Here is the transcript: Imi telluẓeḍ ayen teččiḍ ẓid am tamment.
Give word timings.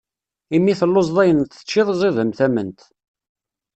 Imi 0.55 0.73
telluẓeḍ 0.79 1.17
ayen 1.23 1.41
teččiḍ 1.43 1.87
ẓid 2.01 2.17
am 2.23 2.31
tamment. 2.37 2.81